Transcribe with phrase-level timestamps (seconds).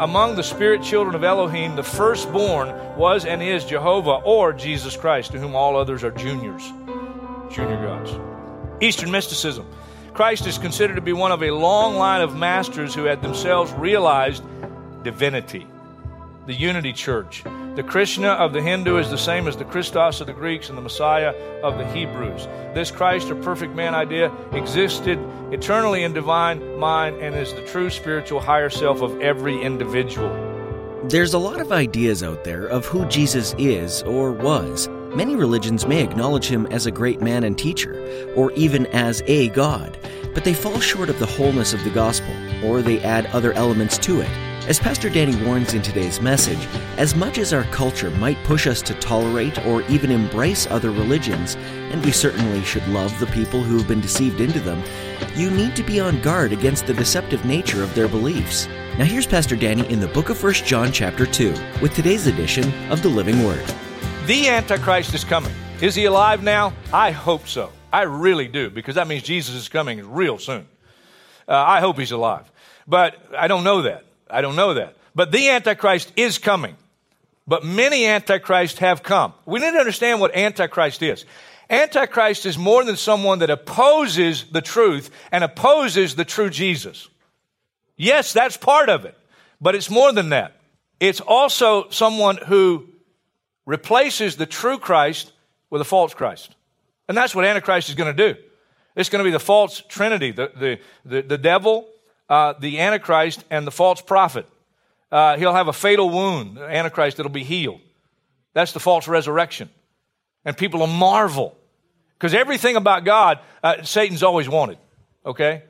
[0.00, 5.32] Among the spirit children of Elohim, the firstborn was and is Jehovah or Jesus Christ,
[5.32, 6.62] to whom all others are juniors,
[7.52, 8.10] junior gods.
[8.80, 9.66] Eastern mysticism.
[10.14, 13.72] Christ is considered to be one of a long line of masters who had themselves
[13.72, 14.42] realized
[15.02, 15.66] divinity.
[16.50, 17.44] The Unity Church.
[17.76, 20.76] The Krishna of the Hindu is the same as the Christos of the Greeks and
[20.76, 21.32] the Messiah
[21.62, 22.48] of the Hebrews.
[22.74, 25.20] This Christ or perfect man idea existed
[25.52, 30.28] eternally in divine mind and is the true spiritual higher self of every individual.
[31.04, 34.88] There's a lot of ideas out there of who Jesus is or was.
[35.14, 37.94] Many religions may acknowledge him as a great man and teacher,
[38.34, 39.96] or even as a God,
[40.34, 43.98] but they fall short of the wholeness of the gospel, or they add other elements
[43.98, 44.49] to it.
[44.68, 48.82] As Pastor Danny warns in today's message, as much as our culture might push us
[48.82, 51.56] to tolerate or even embrace other religions,
[51.90, 54.82] and we certainly should love the people who have been deceived into them,
[55.34, 58.68] you need to be on guard against the deceptive nature of their beliefs.
[58.98, 62.70] Now here's Pastor Danny in the book of 1 John chapter 2 with today's edition
[62.92, 63.64] of the Living Word.
[64.26, 65.52] The Antichrist is coming.
[65.80, 66.74] Is he alive now?
[66.92, 67.72] I hope so.
[67.92, 70.68] I really do, because that means Jesus is coming real soon.
[71.48, 72.48] Uh, I hope he's alive.
[72.86, 74.04] But I don't know that.
[74.32, 74.96] I don't know that.
[75.14, 76.76] But the Antichrist is coming.
[77.46, 79.34] But many Antichrists have come.
[79.44, 81.24] We need to understand what Antichrist is.
[81.68, 87.08] Antichrist is more than someone that opposes the truth and opposes the true Jesus.
[87.96, 89.16] Yes, that's part of it.
[89.60, 90.56] But it's more than that.
[91.00, 92.88] It's also someone who
[93.66, 95.32] replaces the true Christ
[95.70, 96.54] with a false Christ.
[97.08, 98.40] And that's what Antichrist is going to do.
[98.96, 101.88] It's going to be the false trinity, the, the, the, the devil,
[102.30, 104.46] uh, the Antichrist and the false prophet.
[105.12, 107.80] Uh, he'll have a fatal wound, the Antichrist, that'll be healed.
[108.54, 109.68] That's the false resurrection.
[110.44, 111.56] And people will marvel.
[112.16, 114.78] Because everything about God, uh, Satan's always wanted.
[115.26, 115.64] Okay?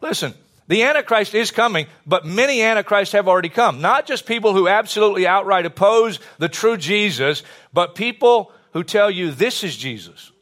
[0.00, 0.34] Listen,
[0.66, 3.80] the Antichrist is coming, but many Antichrists have already come.
[3.80, 7.42] Not just people who absolutely outright oppose the true Jesus,
[7.72, 10.32] but people who tell you this is Jesus.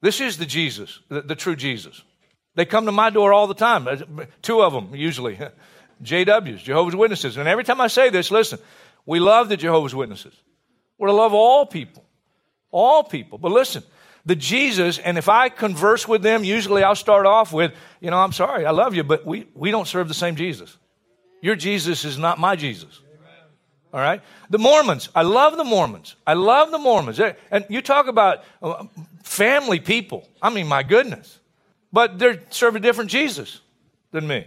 [0.00, 2.02] This is the Jesus, the, the true Jesus.
[2.54, 3.96] They come to my door all the time, uh,
[4.42, 5.38] two of them usually,
[6.02, 7.36] JWs, Jehovah's Witnesses.
[7.36, 8.58] And every time I say this, listen,
[9.06, 10.34] we love the Jehovah's Witnesses.
[10.98, 12.04] We're to love all people,
[12.70, 13.38] all people.
[13.38, 13.82] But listen,
[14.26, 18.18] the Jesus, and if I converse with them, usually I'll start off with, you know,
[18.18, 20.76] I'm sorry, I love you, but we, we don't serve the same Jesus.
[21.40, 23.00] Your Jesus is not my Jesus.
[23.92, 24.20] All right?
[24.50, 25.08] The Mormons.
[25.14, 26.14] I love the Mormons.
[26.26, 27.18] I love the Mormons.
[27.50, 28.84] And you talk about uh,
[29.24, 30.28] family people.
[30.40, 31.39] I mean, my goodness
[31.92, 33.60] but they're serving a different Jesus
[34.10, 34.46] than me.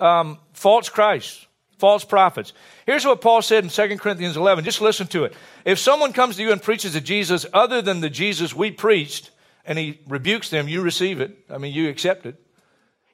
[0.00, 1.46] Um, false Christ,
[1.78, 2.52] false prophets.
[2.86, 4.64] Here's what Paul said in 2 Corinthians 11.
[4.64, 5.34] Just listen to it.
[5.64, 9.30] If someone comes to you and preaches a Jesus other than the Jesus we preached,
[9.64, 11.36] and he rebukes them, you receive it.
[11.48, 12.36] I mean, you accept it.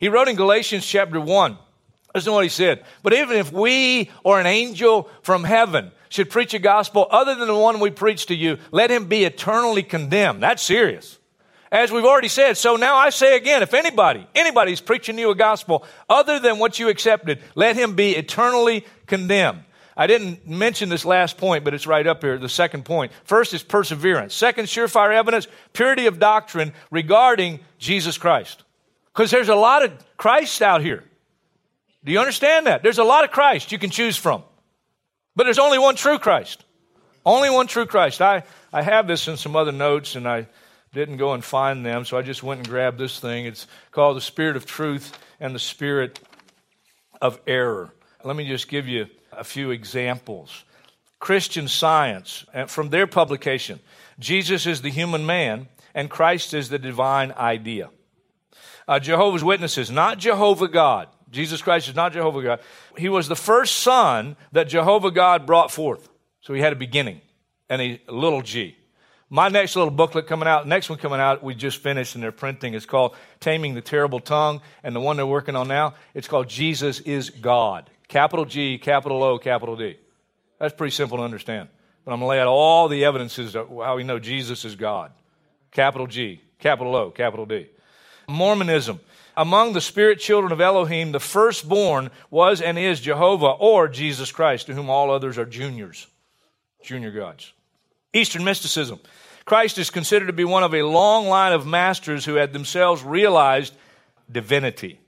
[0.01, 1.59] He wrote in Galatians chapter 1.
[2.15, 2.85] Listen to what he said.
[3.03, 7.49] But even if we or an angel from heaven should preach a gospel other than
[7.49, 10.43] the one we preach to you, let him be eternally condemned.
[10.43, 11.19] That's serious.
[11.71, 15.35] As we've already said, so now I say again, if anybody, anybody's preaching you a
[15.35, 19.65] gospel other than what you accepted, let him be eternally condemned.
[19.95, 23.13] I didn't mention this last point, but it's right up here, the second point.
[23.25, 24.33] First is perseverance.
[24.33, 28.63] Second, surefire evidence, purity of doctrine regarding Jesus Christ.
[29.13, 31.03] Because there's a lot of Christ out here.
[32.05, 32.85] Do you understand that?
[32.85, 34.45] There's a lot of Christ you can choose from.
[35.35, 36.65] But there's only one true Christ.
[37.27, 38.23] Only one true Christ.
[38.23, 40.47] I, I have this in some other notes, and I
[40.93, 43.47] didn't go and find them, so I just went and grabbed this thing.
[43.47, 46.21] It's called The Spirit of Truth and the Spirit
[47.21, 47.93] of Error.
[48.25, 50.65] Let me just give you a few examples.
[51.21, 53.81] Christian Science, from their publication,
[54.19, 57.91] Jesus is the human man and Christ is the divine idea.
[58.87, 61.09] Uh, Jehovah's Witnesses, not Jehovah God.
[61.31, 62.61] Jesus Christ is not Jehovah God.
[62.97, 66.09] He was the first son that Jehovah God brought forth.
[66.41, 67.21] So he had a beginning
[67.69, 68.77] and a little g.
[69.31, 72.33] My next little booklet coming out, next one coming out, we just finished and they're
[72.33, 72.73] printing.
[72.73, 74.63] It's called Taming the Terrible Tongue.
[74.83, 77.91] And the one they're working on now, it's called Jesus is God.
[78.09, 79.99] Capital G, capital O, capital D.
[80.59, 81.69] That's pretty simple to understand.
[82.07, 84.77] But I'm going to lay out all the evidences of how we know Jesus is
[84.77, 85.13] God.
[85.73, 87.67] Capital G, capital O, capital D.
[88.29, 88.99] Mormonism.
[89.37, 94.67] among the spirit children of Elohim, the firstborn was and is Jehovah or Jesus Christ,
[94.67, 96.07] to whom all others are juniors,
[96.83, 97.53] junior gods.
[98.13, 99.01] Eastern mysticism.
[99.45, 103.03] Christ is considered to be one of a long line of masters who had themselves
[103.03, 103.75] realized
[104.31, 105.01] divinity.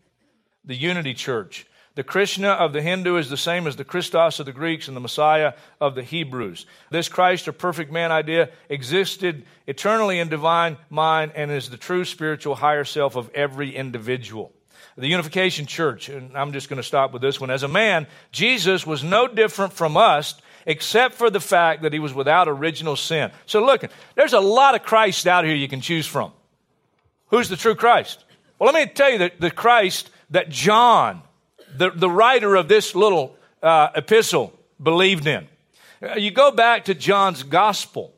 [0.64, 1.66] The Unity Church.
[1.96, 4.96] The Krishna of the Hindu is the same as the Christos of the Greeks and
[4.96, 6.64] the Messiah of the Hebrews.
[6.90, 12.04] This Christ or perfect man idea existed eternally in divine mind and is the true
[12.04, 14.52] spiritual higher self of every individual.
[14.96, 17.50] The Unification Church, and I'm just going to stop with this one.
[17.50, 21.98] As a man, Jesus was no different from us except for the fact that he
[21.98, 23.30] was without original sin.
[23.46, 23.84] So look,
[24.14, 26.32] there's a lot of Christ out here you can choose from.
[27.28, 28.24] Who's the true Christ?
[28.58, 31.22] Well, let me tell you that the Christ that John,
[31.76, 34.52] the, the writer of this little uh, epistle,
[34.82, 35.46] believed in.
[36.02, 38.14] Uh, you go back to John's gospel,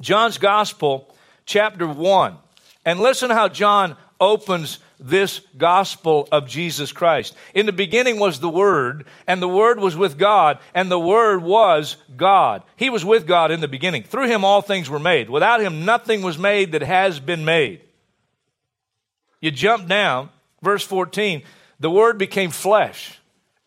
[0.00, 1.14] John's gospel,
[1.44, 2.36] chapter 1,
[2.84, 7.34] and listen how John opens this gospel of Jesus Christ.
[7.54, 11.42] In the beginning was the Word, and the Word was with God, and the Word
[11.42, 12.62] was God.
[12.76, 14.04] He was with God in the beginning.
[14.04, 15.28] Through him all things were made.
[15.28, 17.80] Without him nothing was made that has been made.
[19.40, 20.30] You jump down,
[20.62, 21.42] verse 14,
[21.78, 23.18] the Word became flesh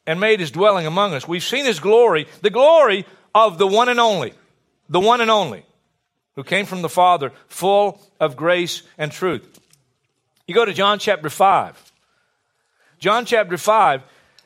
[0.08, 1.28] and made his dwelling among us.
[1.28, 3.06] We've seen his glory, the glory
[3.36, 4.34] of the one and only,
[4.90, 5.64] the one and only,
[6.36, 9.60] who came from the Father, full of grace and truth.
[10.50, 11.92] You go to John chapter 5.
[12.98, 14.02] John chapter 5,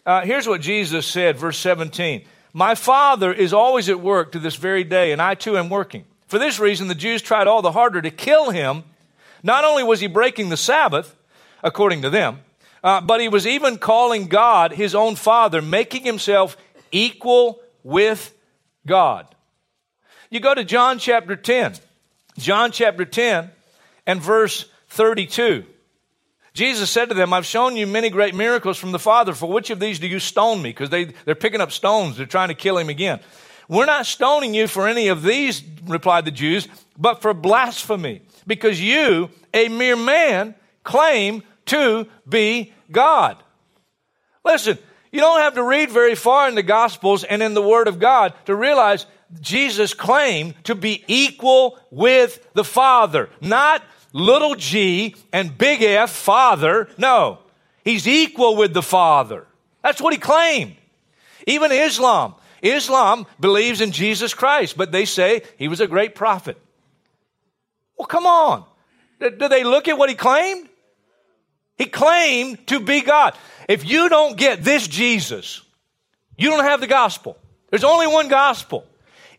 [0.05, 2.25] uh, here's what Jesus said, verse 17.
[2.51, 6.03] My Father is always at work to this very day, and I too am working.
[6.27, 8.83] For this reason, the Jews tried all the harder to kill him.
[9.43, 11.15] Not only was he breaking the Sabbath,
[11.63, 12.39] according to them,
[12.83, 16.57] uh, but he was even calling God his own Father, making himself
[16.91, 18.35] equal with
[18.85, 19.25] God.
[20.29, 21.75] You go to John chapter 10.
[22.37, 23.49] John chapter 10
[24.05, 25.67] and verse 32.
[26.53, 29.33] Jesus said to them, I've shown you many great miracles from the Father.
[29.33, 30.69] For which of these do you stone me?
[30.69, 32.17] Because they, they're picking up stones.
[32.17, 33.19] They're trying to kill him again.
[33.67, 36.67] We're not stoning you for any of these, replied the Jews,
[36.97, 38.21] but for blasphemy.
[38.45, 40.53] Because you, a mere man,
[40.83, 43.37] claim to be God.
[44.45, 44.77] Listen,
[45.11, 47.99] you don't have to read very far in the Gospels and in the Word of
[47.99, 49.07] God to realize
[49.41, 53.81] Jesus claimed to be equal with the Father, not
[54.13, 56.87] little g and big F, Father.
[56.97, 57.39] No,
[57.83, 59.45] he's equal with the Father.
[59.83, 60.75] That's what he claimed.
[61.45, 62.35] Even Islam.
[62.61, 66.57] Islam believes in Jesus Christ, but they say he was a great prophet.
[67.97, 68.63] Well, come on.
[69.19, 70.69] Do they look at what he claimed?
[71.77, 73.35] He claimed to be God.
[73.67, 75.61] If you don't get this Jesus,
[76.37, 77.37] you don't have the gospel.
[77.69, 78.85] There's only one gospel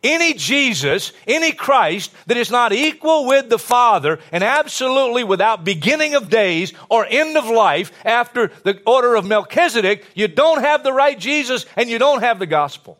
[0.04, 6.14] any Jesus, any Christ that is not equal with the Father and absolutely without beginning
[6.14, 10.92] of days or end of life after the order of Melchizedek, you don't have the
[10.92, 12.98] right Jesus and you don't have the gospel.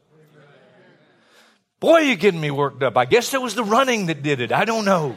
[1.78, 2.96] Boy, you're getting me worked up.
[2.96, 4.50] I guess it was the running that did it.
[4.50, 5.14] I don't know.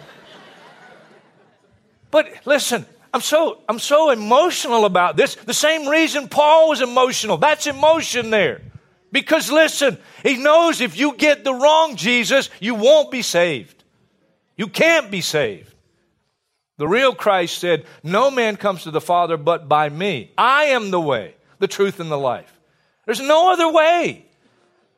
[2.12, 5.36] But listen, I'm so, I'm so emotional about this.
[5.36, 7.38] The same reason Paul was emotional.
[7.38, 8.62] That's emotion there.
[9.12, 13.84] Because listen, he knows if you get the wrong Jesus, you won't be saved.
[14.58, 15.74] You can't be saved.
[16.78, 20.32] The real Christ said, No man comes to the Father but by me.
[20.38, 22.52] I am the way, the truth, and the life.
[23.06, 24.26] There's no other way.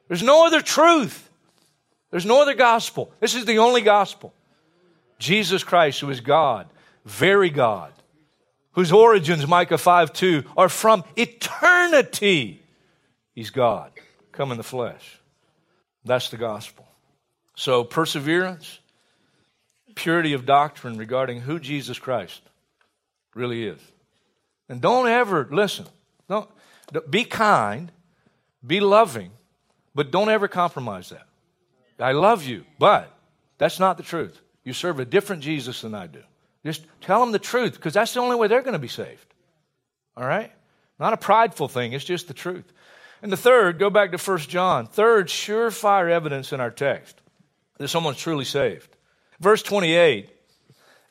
[0.07, 1.29] There's no other truth.
[2.09, 3.11] There's no other gospel.
[3.19, 4.33] This is the only gospel.
[5.19, 6.67] Jesus Christ, who is God,
[7.05, 7.93] very God,
[8.71, 12.63] whose origins, Micah 5 2, are from eternity.
[13.35, 13.91] He's God
[14.31, 15.19] come in the flesh.
[16.05, 16.87] That's the gospel.
[17.55, 18.79] So, perseverance,
[19.95, 22.41] purity of doctrine regarding who Jesus Christ
[23.35, 23.79] really is.
[24.69, 25.85] And don't ever, listen,
[26.29, 26.49] don't,
[27.09, 27.91] be kind,
[28.65, 29.31] be loving,
[29.93, 31.27] but don't ever compromise that.
[31.99, 33.13] I love you, but
[33.57, 34.39] that's not the truth.
[34.63, 36.21] You serve a different Jesus than I do.
[36.65, 39.33] Just tell them the truth because that's the only way they're going to be saved.
[40.15, 40.51] All right?
[40.99, 42.71] Not a prideful thing, it's just the truth.
[43.21, 44.87] And the third, go back to 1 John.
[44.87, 47.19] Third, surefire evidence in our text
[47.77, 48.89] that someone's truly saved.
[49.39, 50.29] Verse 28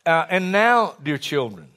[0.06, 1.68] uh, And now, dear children,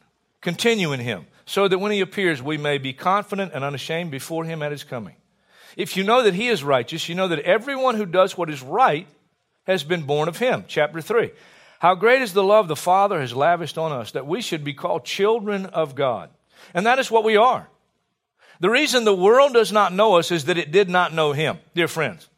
[0.41, 4.45] continue in him, so that when he appears, we may be confident and unashamed before
[4.45, 5.15] him at his coming.
[5.75, 8.61] If you know that he is righteous, you know that everyone who does what is
[8.61, 9.07] right
[9.65, 10.65] has been born of him.
[10.67, 11.31] Chapter 3.
[11.79, 14.73] How great is the love the Father has lavished on us that we should be
[14.73, 16.29] called children of God.
[16.73, 17.67] And that is what we are.
[18.61, 21.57] The reason the world does not know us is that it did not know him,
[21.75, 22.29] dear friends.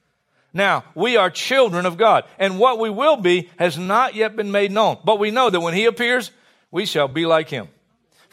[0.53, 4.51] Now, we are children of God, and what we will be has not yet been
[4.51, 4.98] made known.
[5.03, 6.32] But we know that when he appears,
[6.72, 7.68] we shall be like him.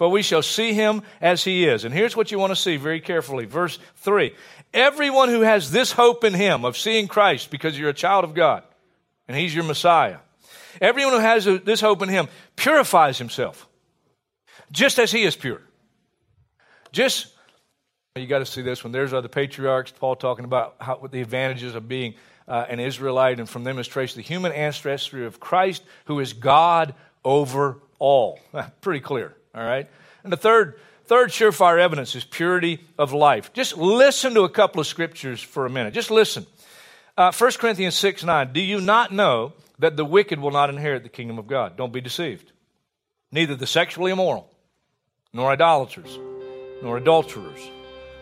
[0.01, 1.85] for we shall see him as he is.
[1.85, 3.45] And here's what you want to see very carefully.
[3.45, 4.35] Verse 3.
[4.73, 8.33] Everyone who has this hope in him of seeing Christ because you're a child of
[8.33, 8.63] God
[9.29, 10.17] and he's your Messiah,
[10.81, 13.69] everyone who has this hope in him purifies himself
[14.73, 15.61] just as he is pure.
[16.93, 17.27] Just,
[18.17, 18.90] you got to see this one.
[18.93, 22.14] There's other patriarchs, Paul talking about how, what the advantages of being
[22.49, 26.33] uh, an Israelite, and from them is traced the human ancestry of Christ, who is
[26.33, 28.40] God over all.
[28.81, 29.88] Pretty clear, all right?
[30.25, 33.52] And the third, third surefire evidence is purity of life.
[33.52, 35.95] Just listen to a couple of scriptures for a minute.
[35.95, 36.47] Just listen.
[37.17, 38.52] Uh, 1 Corinthians 6 9.
[38.52, 41.76] Do you not know that the wicked will not inherit the kingdom of God?
[41.76, 42.50] Don't be deceived.
[43.31, 44.50] Neither the sexually immoral,
[45.33, 46.19] nor idolaters,
[46.83, 47.71] nor adulterers,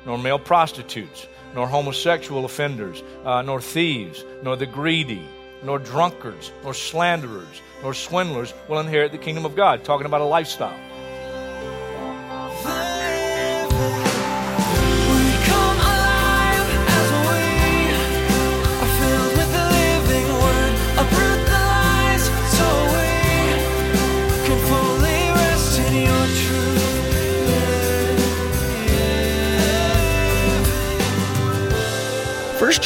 [0.08, 5.22] nor male prostitutes, nor homosexual offenders, uh, nor thieves, nor the greedy,
[5.62, 9.84] nor drunkards, nor slanderers, nor swindlers will inherit the kingdom of God.
[9.84, 10.74] Talking about a lifestyle.